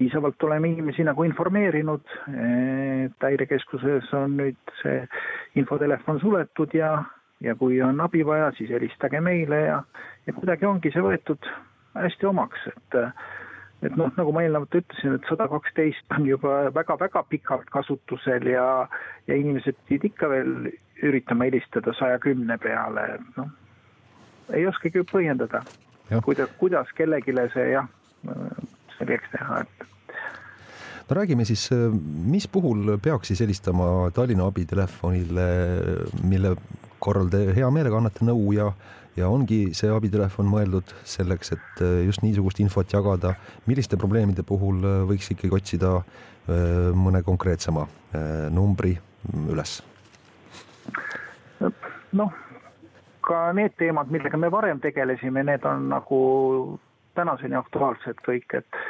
[0.00, 5.02] piisavalt oleme inimesi nagu informeerinud, et häirekeskuses on nüüd see
[5.60, 6.94] infotelefon suletud ja,
[7.44, 9.82] ja kui on abi vaja, siis helistage meile ja,
[10.26, 11.50] ja kuidagi ongi see võetud
[11.98, 13.00] hästi omaks, et
[13.80, 18.64] et noh, nagu ma eelnevalt ütlesin, et sada kaksteist on juba väga-väga pikalt kasutusel ja,
[19.28, 20.50] ja inimesed pidid ikka veel
[21.02, 23.50] üritama helistada saja kümne peale, noh,
[24.56, 25.62] ei oskagi põhjendada,
[26.24, 27.88] kuidas, kuidas kellelegi see jah,
[28.98, 29.86] selgeks teha, et
[31.10, 31.68] no räägime siis,
[32.30, 35.46] mis puhul peaks siis helistama Tallinna abitelefonile,
[36.22, 36.54] mille
[37.02, 38.70] korral te hea meelega annate nõu ja
[39.18, 43.34] ja ongi see abitelefon mõeldud selleks, et äh, just niisugust infot jagada.
[43.66, 47.86] milliste probleemide puhul äh, võiks ikkagi otsida äh, mõne konkreetsema
[48.50, 48.96] numbri
[49.46, 49.80] üles?
[52.12, 52.32] Noh,
[53.26, 56.20] ka need teemad, millega me varem tegelesime, need on nagu
[57.14, 58.80] tänaseni aktuaalsed kõik, et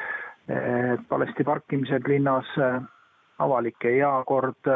[1.10, 2.48] valesti parkimised linnas,
[3.40, 4.68] avalike eakord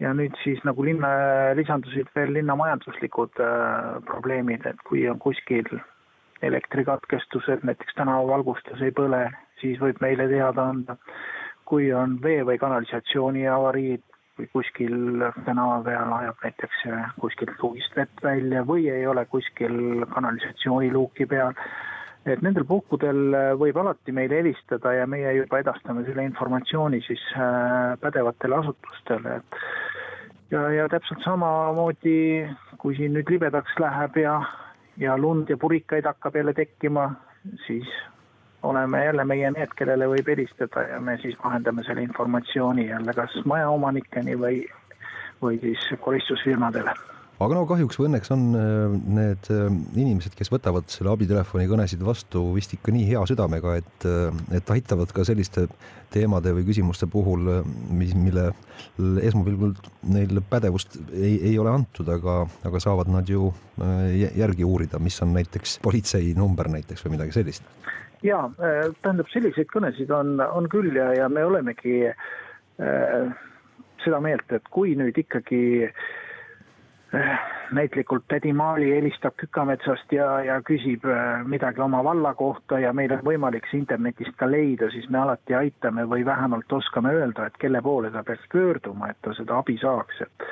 [0.00, 1.10] ja nüüd siis nagu linna,
[1.58, 5.68] lisandusid veel linna majanduslikud äh, probleemid, et kui on kuskil
[6.42, 9.26] elektrikatkestused, näiteks tänavavalgustus ei põle,
[9.60, 10.96] siis võib meile teada anda.
[11.70, 14.02] kui on vee- või kanalisatsiooni avariid
[14.40, 14.96] või kuskil
[15.44, 16.82] tänava peal ajab näiteks
[17.20, 21.54] kuskilt luugist vett välja või ei ole kuskil kanalisatsiooniluuki peal,
[22.26, 27.96] et nendel puhkudel võib alati meile helistada ja meie juba edastame selle informatsiooni siis äh,
[28.00, 29.60] pädevatele asutustele, et
[30.50, 32.46] ja, ja täpselt samamoodi,
[32.78, 34.38] kui siin nüüd libedaks läheb ja,
[35.00, 37.10] ja lund ja purikaid hakkab jälle tekkima,
[37.66, 37.88] siis
[38.62, 43.38] oleme jälle meie need, kellele võib helistada ja me siis vahendame selle informatsiooni jälle kas
[43.44, 44.64] majaomanikeni või,
[45.42, 46.94] või siis koristusfirmadele
[47.40, 52.02] aga no kahjuks või õnneks on äh, need äh, inimesed, kes võtavad selle abitelefoni kõnesid
[52.04, 55.66] vastu vist ikka nii hea südamega, et, äh, et aitavad ka selliste
[56.12, 57.62] teemade või küsimuste puhul,
[57.96, 58.50] mis, mille
[59.22, 59.72] esmapilgul
[60.10, 65.32] neil pädevust ei, ei ole antud, aga, aga saavad nad ju järgi uurida, mis on
[65.36, 67.62] näiteks politsei number näiteks või midagi sellist.
[68.22, 68.42] Ja
[69.02, 73.30] tähendab, selliseid kõnesid on, on küll ja, ja me olemegi äh,
[74.04, 76.10] seda meelt, et kui nüüd ikkagi äh,
[77.72, 83.12] näitlikult tädi Maali helistab Kükametsast ja, ja küsib eh, midagi oma valla kohta ja meil
[83.14, 87.58] on võimalik see internetist ka leida, siis me alati aitame või vähemalt oskame öelda, et
[87.62, 90.46] kelle poole ta peaks pöörduma, et ta seda abi saaks, et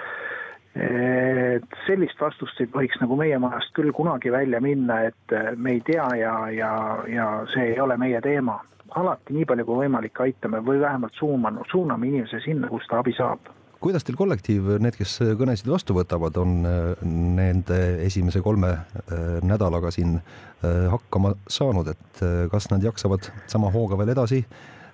[0.74, 5.76] et sellist vastust ei tohiks nagu meie majast küll kunagi välja minna, et eh, me
[5.76, 6.72] ei tea ja, ja,
[7.09, 8.61] ja see ei ole meie teema.
[8.96, 13.12] alati nii palju kui võimalik aitame või vähemalt suuname, suuname inimese sinna, kus ta abi
[13.12, 13.50] saab
[13.81, 17.04] kuidas teil kollektiiv, need, kes kõnesid vastu võtavad, on äh,
[17.38, 23.98] nende esimese kolme äh, nädalaga siin äh, hakkama saanud, et kas nad jaksavad sama hooga
[24.00, 24.42] veel edasi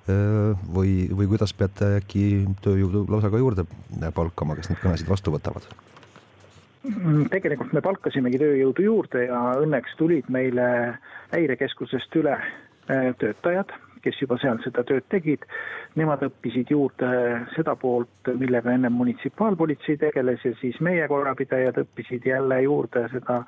[0.09, 2.25] või, või kuidas peate äkki
[2.65, 3.65] tööjõudu lausa ka juurde
[4.15, 5.69] palkama, kes neid kõnesid vastu võtavad?
[6.85, 10.67] Mm, tegelikult me palkasimegi tööjõudu juurde ja õnneks tulid meile
[11.33, 12.37] häirekeskusest üle
[13.19, 13.73] töötajad
[14.05, 15.47] kes juba seal seda tööd tegid,
[15.99, 17.09] nemad õppisid juurde
[17.55, 23.41] seda poolt, millega enne munitsipaalpolitsei tegeles ja siis meie korrapidajad õppisid jälle juurde seda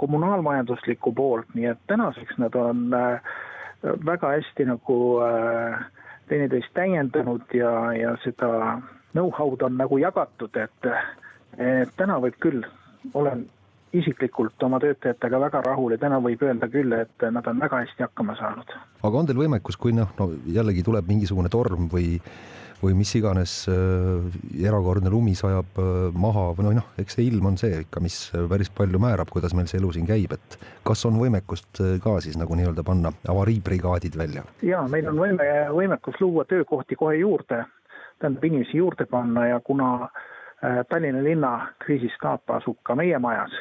[0.00, 3.36] kommunaalmajanduslikku poolt, nii et tänaseks nad on äh,
[3.82, 5.86] väga hästi nagu äh,
[6.28, 8.80] teineteist täiendanud ja, ja seda
[9.14, 10.88] know-how'd on nagu jagatud, et,
[11.58, 12.64] et täna võib küll,
[13.14, 13.46] olen
[13.96, 18.04] isiklikult oma töötajatega väga rahul ja täna võib öelda küll, et nad on väga hästi
[18.06, 18.74] hakkama saanud.
[19.02, 22.16] aga on teil võimekus, kui noh, no jällegi tuleb mingisugune torm või
[22.82, 24.26] või mis iganes äh,
[24.66, 28.18] erakordne lumi sajab äh, maha või noh, eks see ilm on see ikka, mis
[28.50, 32.18] päris palju määrab, kuidas meil see elu siin käib, et kas on võimekust äh, ka
[32.24, 34.44] siis nagu nii-öelda panna avariibrigaadid välja?
[34.66, 37.64] ja meil on võime, võimekus luua töökohti kohe juurde,
[38.20, 41.52] tähendab inimesi juurde panna ja kuna äh, Tallinna linna
[41.84, 43.54] kriisistaap asub ka meie majas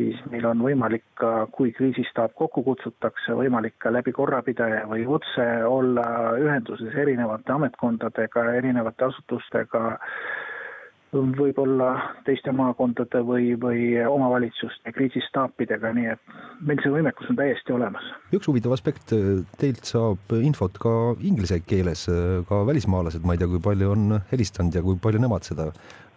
[0.00, 5.48] siis meil on võimalik ka, kui kriisistaap kokku kutsutakse, võimalik ka läbi korrapidaja või otse
[5.68, 6.06] olla
[6.40, 9.98] ühenduses erinevate ametkondadega, erinevate asutustega,
[11.10, 11.88] võib-olla
[12.26, 16.36] teiste maakondade või, või omavalitsuste kriisistaapidega, nii et
[16.66, 18.06] meil see võimekus on täiesti olemas.
[18.32, 19.10] üks huvitav aspekt,
[19.58, 22.06] teilt saab infot ka inglise keeles,
[22.48, 25.72] ka välismaalased, ma ei tea, kui palju on helistanud ja kui palju nemad seda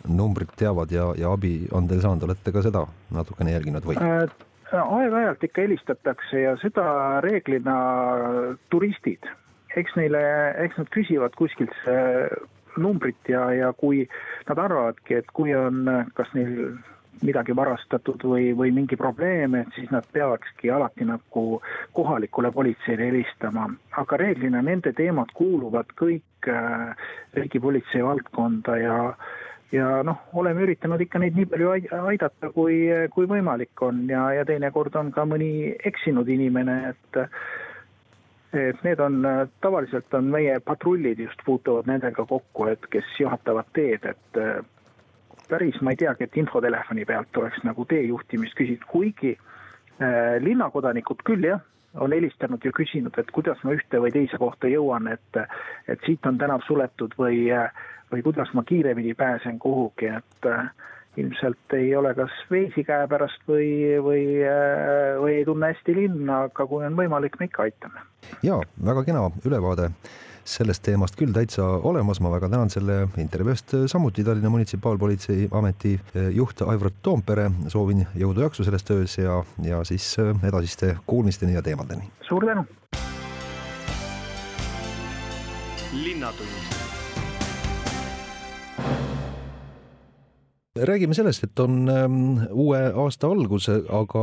[0.08, 4.26] numbrit teavad ja, ja abi on teil saanud, olete ka seda natukene jälginud või äh,?
[4.74, 6.86] aeg-ajalt ikka helistatakse ja seda
[7.22, 7.76] reeglina
[8.74, 9.28] turistid,
[9.78, 10.24] eks neile,
[10.66, 11.76] eks nad küsivad kuskilt
[12.82, 14.08] numbrit ja, ja kui
[14.48, 15.86] nad arvavadki, et kui on,
[16.18, 16.74] kas neil
[17.24, 21.62] midagi varastatud või, või mingi probleem, et siis nad peakski alati nagu
[21.94, 23.70] kohalikule politseile helistama.
[24.02, 26.98] aga reeglina nende teemad kuuluvad kõik äh,
[27.38, 29.32] riigipolitsei valdkonda ja äh,
[29.74, 31.72] ja noh, oleme üritanud ikka neid nii palju
[32.04, 37.24] aidata, kui, kui võimalik on ja, ja teinekord on ka mõni eksinud inimene, et
[38.54, 39.24] et need on,
[39.66, 44.42] tavaliselt on meie patrullid just puutuvad nendega kokku, et kes juhatavad teed, et
[45.50, 51.50] päris ma ei teagi, et infotelefoni pealt oleks nagu teejuhtimist küsitud, kuigi äh, linnakodanikud küll
[51.50, 55.42] jah, on helistanud ja küsinud, et kuidas ma ühte või teise kohta jõuan, et
[55.88, 57.52] et siit on tänav suletud või
[58.14, 60.70] või kuidas ma kiiremini pääsen kuhugi, et äh,
[61.18, 63.70] ilmselt ei ole kas veisi käepärast või,
[64.06, 68.06] või, äh, või ei tunne hästi linna, aga kui on võimalik, me ikka aitame.
[68.46, 69.90] ja väga kena ülevaade
[70.46, 75.96] sellest teemast küll täitsa olemas, ma väga tänan selle intervjuu eest, samuti Tallinna Munitsipaalpolitsei Ameti
[75.96, 82.10] äh, juht Aivar Toompere, soovin jõudu-jaksu selles töös ja, ja siis edasiste kuulmisteni ja teemadeni.
[82.28, 82.66] suur tänu!
[85.94, 87.03] linnatund
[90.80, 92.16] räägime sellest, et on ähm,
[92.50, 94.22] uue aasta algus, aga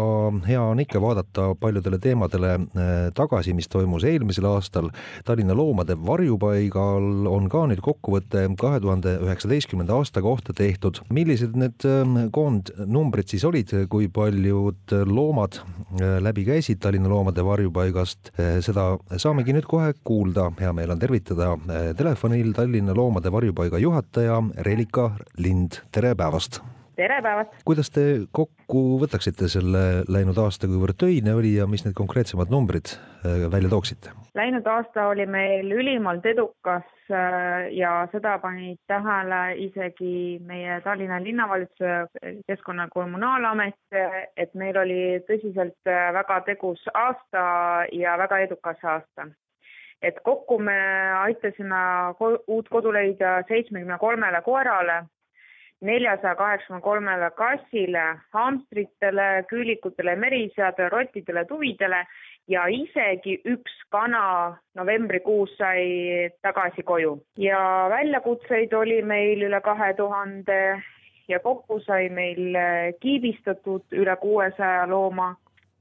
[0.48, 4.88] hea on ikka vaadata paljudele teemadele äh, tagasi, mis toimus eelmisel aastal.
[5.24, 10.98] Tallinna loomade varjupaigal on ka nüüd kokkuvõte kahe tuhande üheksateistkümnenda aasta kohta tehtud.
[11.14, 18.34] millised need ähm, koondnumbrid siis olid, kui paljud loomad äh, läbi käisid Tallinna loomade varjupaigast,
[18.34, 20.50] äh, seda saamegi nüüd kohe kuulda.
[20.58, 21.54] hea meel on tervitada
[21.94, 26.39] telefonil Tallinna loomade varjupaiga juhataja Relika Lind, tere päevast!
[26.40, 26.60] Päevast!
[26.96, 27.52] tere päevast!
[27.64, 32.94] kuidas te kokku võtaksite selle läinud aasta, kuivõrd töine oli ja mis need konkreetsemad numbrid
[33.24, 34.14] äh, välja tooksite?
[34.34, 42.32] läinud aasta oli meil ülimalt edukas äh, ja seda panid tähele isegi meie Tallinna linnavalitsuse
[42.48, 43.78] keskkonna- kommunaalamet,
[44.36, 47.44] et meil oli tõsiselt äh, väga tegus aasta
[47.92, 49.28] ja väga edukas aasta.
[50.02, 50.80] et kokku me
[51.20, 51.80] aitasime
[52.48, 55.02] uut kodu leida seitsmekümne kolmele koerale
[55.80, 58.04] neljasaja kaheksakümne kolmele kassile,
[58.36, 62.04] hamstritele, küülikutele, meriseadele, rottidele, tuvidele
[62.48, 67.18] ja isegi üks kana novembrikuus sai tagasi koju.
[67.36, 70.82] ja väljakutseid oli meil üle kahe tuhande
[71.28, 72.56] ja kokku sai meil
[73.00, 75.34] kiibistatud üle kuuesaja looma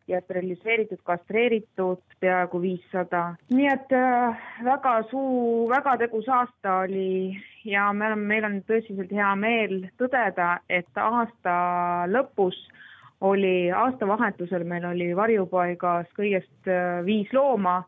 [0.10, 3.36] ja steriliseeritud, kastreeritud peaaegu viissada.
[3.50, 9.14] nii et äh, väga suu, väga tegus aasta oli ja me oleme, meil on tõsiselt
[9.14, 11.56] hea meel tõdeda, et aasta
[12.10, 12.58] lõpus
[13.22, 17.84] oli aastavahetusel, meil oli varjupaigas kõigest äh, viis looma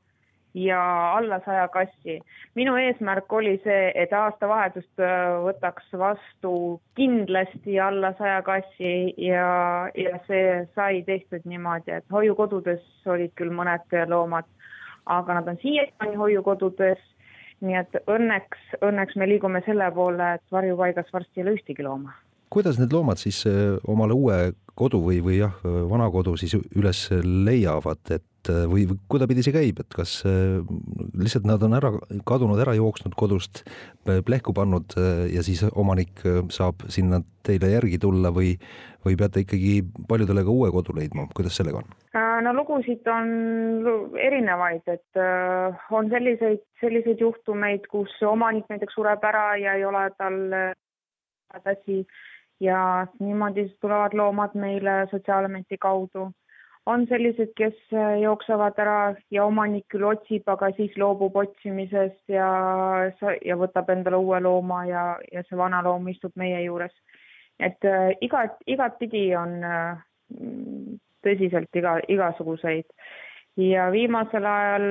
[0.53, 2.19] ja alla saja kassi.
[2.55, 10.19] minu eesmärk oli see, et aastavahetust äh, võtaks vastu kindlasti alla saja kassi ja, ja
[10.27, 14.49] see sai tehtud niimoodi, et hoiukodudes olid küll mõned loomad,
[15.05, 16.99] aga nad on siiamaani hoiukodudes,
[17.61, 22.17] nii et õnneks, õnneks me liigume selle poole, et varjupaigas varsti ei ole ühtegi looma
[22.51, 24.39] kuidas need loomad siis äh, omale uue
[24.75, 29.53] kodu või, või jah, vana kodu siis üles leiavad, et et või, või kuidapidi see
[29.53, 30.61] käib, et kas äh,
[31.17, 31.91] lihtsalt nad on ära
[32.27, 33.63] kadunud, ära jooksnud kodust,
[34.05, 38.55] plehku pannud äh, ja siis omanik äh, saab sinna teile järgi tulla või,
[39.05, 41.93] või peate ikkagi paljudele ka uue kodu leidma, kuidas sellega on?
[42.41, 43.29] no lugusid on
[44.17, 45.21] erinevaid, et
[45.93, 50.37] on selliseid, selliseid juhtumeid, kus omanik näiteks sureb ära ja ei ole tal
[51.53, 52.03] hädasi
[52.61, 56.29] ja niimoodi tulevad loomad meile Sotsiaalameti kaudu
[56.85, 62.49] on sellised, kes äh, jooksevad ära ja omanik küll otsib, aga siis loobub otsimisest ja,
[63.45, 66.93] ja võtab endale uue looma ja, ja see vana loom istub meie juures.
[67.59, 69.99] et äh, igat, igatpidi on äh,
[71.21, 72.87] tõsiselt iga, igasuguseid
[73.61, 74.87] ja viimasel ajal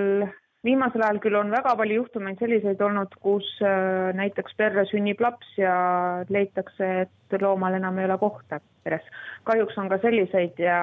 [0.64, 5.49] viimasel ajal küll on väga palju juhtumeid selliseid olnud, kus äh, näiteks perre sünnib laps
[5.59, 5.73] ja
[6.29, 9.05] leitakse, et loomal enam ei ole kohta peres.
[9.44, 10.81] kahjuks on ka selliseid ja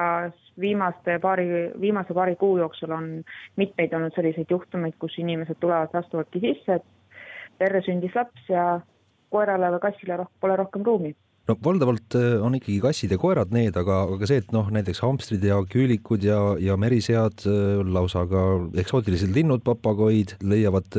[0.59, 1.47] viimaste paari,
[1.81, 3.09] viimase paari kuu jooksul on
[3.55, 8.79] mitmeid olnud selliseid juhtumeid, kus inimesed tulevad, astuvadki sisse, et perre sündis laps ja
[9.29, 11.13] koerale või kassile roh pole rohkem ruumi
[11.47, 15.01] no valdavalt äh, on ikkagi kassid ja koerad need, aga, aga see, et noh, näiteks
[15.03, 18.43] hamstrid ja küülikud ja, ja merisead, äh, lausa ka
[18.83, 20.89] eksootilised linnud, papagoid leiavad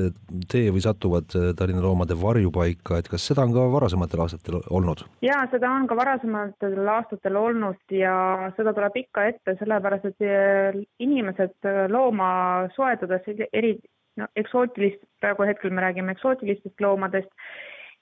[0.51, 5.05] tee või satuvad äh, Tallinna loomade varjupaika, et kas seda on ka varasematel aastatel olnud?
[5.25, 8.17] jaa, seda on ka varasematel aastatel olnud ja
[8.57, 12.31] seda tuleb ikka ette, sellepärast et inimesed looma
[12.77, 13.77] soetades eri,
[14.19, 17.31] no eksootilist, praegu hetkel me räägime eksootilistest loomadest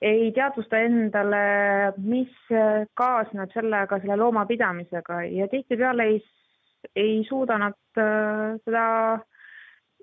[0.03, 1.39] ei teadvusta endale,
[1.97, 2.33] mis
[2.95, 6.19] kaasneb sellega, selle loomapidamisega ja tihtipeale ei,
[6.97, 9.19] ei suuda nad äh, seda,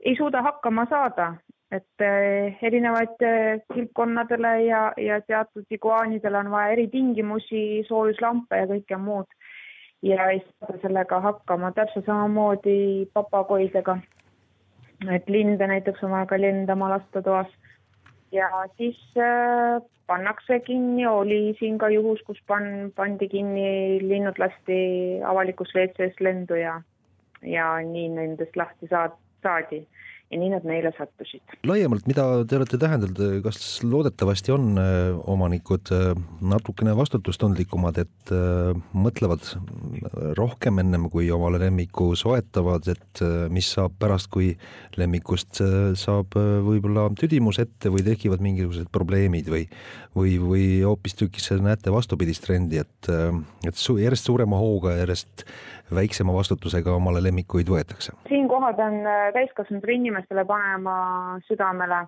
[0.05, 1.33] ei suuda hakkama saada,
[1.71, 8.97] et äh, erinevaid äh, kilpkonnadele ja, ja teatud iguaanidele on vaja eritingimusi, soojuslampe ja kõike
[8.97, 9.29] muud.
[10.03, 13.97] ja ei saada sellega hakkama, täpselt samamoodi papagoidega.
[15.11, 17.47] et linde näiteks on vaja ka lendama lasta toas
[18.33, 24.79] ja siis äh, pannakse kinni, oli siin ka juhus, kus pan-, pandi kinni, linnud lasti
[25.25, 26.79] avalikus WC-s lendu ja,
[27.41, 29.83] ja nii nendest lahti saad-, saadi
[30.33, 31.41] ja nii nad meile sattusid.
[31.67, 34.87] laiemalt, mida te olete tähendanud, kas loodetavasti on äh,
[35.29, 36.11] omanikud äh,
[36.53, 39.51] natukene vastutustundlikumad, et äh, mõtlevad
[40.39, 44.53] rohkem ennem kui omale lemmiku soetavad, et mis saab pärast, kui
[44.97, 45.61] lemmikust
[45.99, 49.67] saab võib-olla tüdimus ette või tekivad mingisugused probleemid või
[50.13, 53.09] või, või hoopistükkis näete vastupidist trendi, et,
[53.65, 55.45] et järjest suurema hooga, järjest
[55.95, 58.15] väiksema vastutusega omale lemmikuid võetakse?
[58.27, 59.01] siinkohal pean
[59.33, 62.05] täiskasvanud inimesed inimestele panema südamele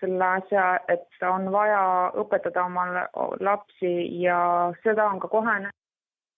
[0.00, 3.06] selle asja, et on vaja õpetada oma
[3.40, 5.70] lapsi ja seda on ka kohe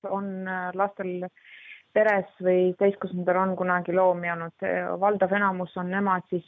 [0.08, 1.26] on lastel
[1.92, 4.66] peres või täiskasvanutel on kunagi loomi olnud,
[5.00, 6.46] valdav enamus on nemad siis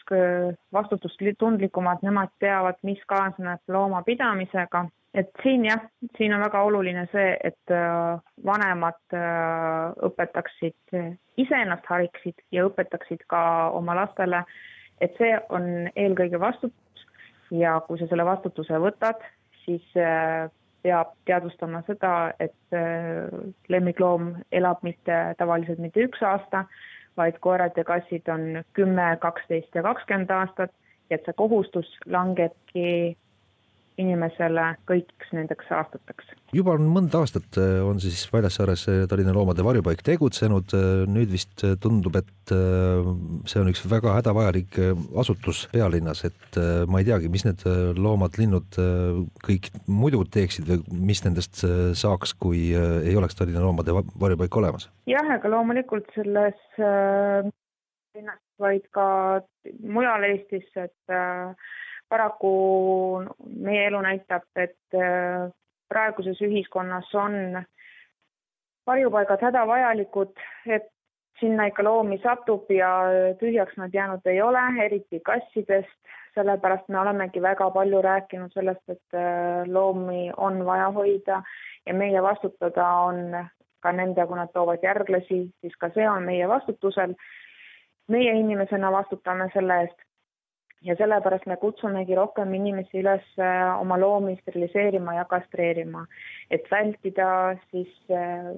[0.73, 4.85] vastutustundlikumad, nemad teavad, mis kaasneb loomapidamisega.
[5.15, 5.83] Et siin jah,
[6.19, 10.95] siin on väga oluline see, et äh, vanemad äh, õpetaksid,
[11.41, 13.43] ise ennast hariksid ja õpetaksid ka
[13.77, 14.45] oma lastele,
[15.01, 17.07] et see on eelkõige vastutus
[17.51, 19.23] ja kui sa selle vastutuse võtad,
[19.65, 20.47] siis äh,
[20.81, 22.73] peab teadvustama seda, et
[23.69, 26.63] lemmikloom elab mitte tavaliselt mitte üks aasta,
[27.21, 30.73] vaid koerad ja kassid on kümme, kaksteist ja kakskümmend aastat
[31.11, 32.87] ja et see kohustus langebki
[34.01, 36.33] inimesele kõikiks nendeks aastateks.
[36.57, 41.65] juba on mõnda aastat äh, on siis Väljassaares Tallinna Loomade Varjupaik tegutsenud, äh, nüüd vist
[41.83, 43.11] tundub, et äh,
[43.51, 44.81] see on üks väga hädavajalik
[45.21, 46.59] asutus pealinnas, et
[46.91, 47.63] ma ei teagi, mis need
[47.99, 48.77] loomad, linnud
[49.45, 51.63] kõik muidu teeksid või mis nendest
[51.99, 54.91] saaks, kui ei oleks Tallinna Loomade Varjupaik olemas?
[55.11, 56.59] jah, aga loomulikult selles
[58.15, 59.07] linnas, vaid ka
[59.83, 61.71] mujal Eestis, et äh,
[62.11, 62.53] paraku
[63.57, 65.51] meie elu näitab, et äh,
[65.89, 67.63] praeguses ühiskonnas on
[68.87, 70.33] varjupaigad hädavajalikud,
[70.67, 70.91] et
[71.41, 72.91] sinna ikka loomi satub ja
[73.41, 75.97] tühjaks nad jäänud ei ole, eriti kassidest,
[76.35, 81.43] sellepärast me olemegi väga palju rääkinud sellest, et äh, loomi on vaja hoida
[81.87, 83.47] ja meie vastutada on
[83.81, 87.15] ka nende, kui nad toovad järglasi, siis ka see on meie vastutusel.
[88.11, 90.01] meie inimesena vastutame selle eest
[90.87, 96.07] ja sellepärast me kutsumegi rohkem inimesi üles äh, oma loomi steriliseerima ja kastreerima,
[96.51, 97.29] et vältida
[97.71, 98.51] siis äh,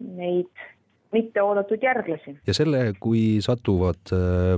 [0.00, 0.64] neid
[1.14, 2.36] mitteoodatud järglasi.
[2.46, 4.54] ja selle, kui satuvad äh,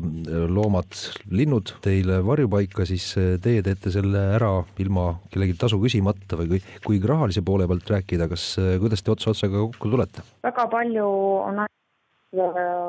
[0.49, 1.01] loomad,
[1.31, 3.09] linnud teile varjupaika, siis
[3.45, 4.53] teie teete selle ära
[4.83, 9.33] ilma kellegi tasu küsimata või kui, kui rahalise poole pealt rääkida, kas, kuidas te ots
[9.33, 10.25] otsaga kokku tulete?
[10.45, 11.09] väga palju
[11.49, 11.65] on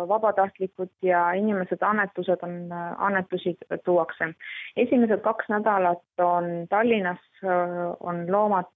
[0.08, 2.58] vabatahtlikud ja inimesed annetused on,
[2.98, 4.34] annetusi tuuakse.
[4.76, 7.24] esimesed kaks nädalat on Tallinnas,
[8.00, 8.72] on loomad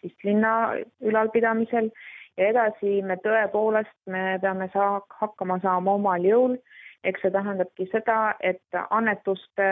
[0.00, 1.90] siis linna ülalpidamisel
[2.36, 6.56] ja edasi me tõepoolest, me peame saa-, hakkama saama omal jõul,
[7.04, 9.68] eks see tähendabki seda, et annetuste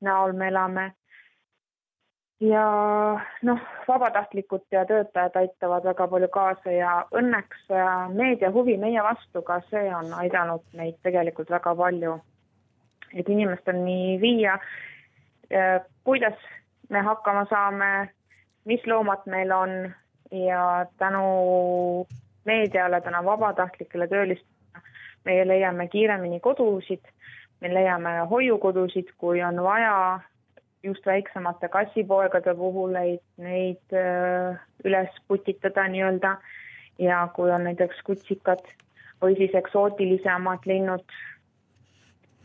[0.00, 0.90] näol me elame
[2.42, 2.66] ja
[3.42, 9.42] noh, vabatahtlikud ja töötajad aitavad väga palju kaasa ja õnneks äh, meedia huvi meie vastu,
[9.46, 12.20] ka see on aidanud meid tegelikult väga palju.
[13.12, 14.58] et inimesteni viia,
[15.52, 16.38] äh, kuidas
[16.88, 18.08] me hakkama saame,
[18.64, 19.92] mis loomad meil on
[20.30, 22.06] ja tänu
[22.44, 24.52] meediale, tänu vabatahtlikele töölistele
[25.24, 27.04] me leiame kiiremini kodusid,
[27.60, 30.20] me leiame hoiukodusid, kui on vaja
[30.82, 36.36] just väiksemate kassipoegade puhul neid, äh, üles putitada nii-öelda
[36.98, 38.64] ja kui on näiteks kutsikad
[39.22, 41.04] või siis eksootilisemad linnud,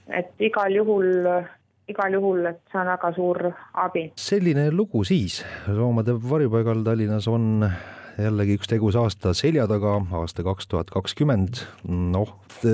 [0.07, 1.07] et igal juhul
[1.87, 3.39] igal juhul, et see on väga suur
[3.83, 4.03] abi.
[4.19, 7.63] selline lugu siis, loomade varjupaigal Tallinnas on
[8.17, 11.61] jällegi üks tegus aasta selja taga, aasta kaks tuhat kakskümmend.
[11.87, 12.33] noh,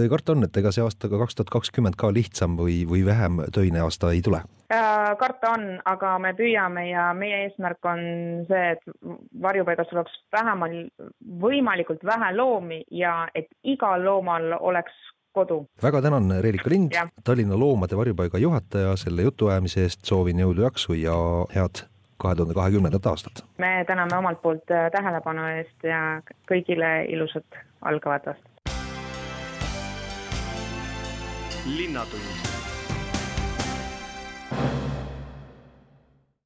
[0.10, 3.84] karta on, et ega see aasta kaks tuhat kakskümmend ka lihtsam või, või vähem töine
[3.84, 4.44] aasta ei tule?
[4.74, 8.04] Äh, karta on, aga me püüame ja meie eesmärk on
[8.50, 8.84] see, et
[9.41, 10.78] varjupaigas oleks vähemal,
[11.44, 14.96] võimalikult vähe loomi ja et igal loomal oleks
[15.34, 15.64] kodu.
[15.84, 21.16] väga tänan, Reelika Lind, Tallinna Loomade Varjupaiga juhataja, selle jutuajamise eest, soovin jõudu, jaksu ja
[21.56, 21.86] head
[22.24, 23.43] kahe tuhande kahekümnendat aastat.
[23.57, 26.01] me täname omalt poolt äh, tähelepanu eest ja
[26.51, 27.61] kõigile ilusat
[27.91, 28.49] algavat aastat.
[31.78, 32.53] linnatund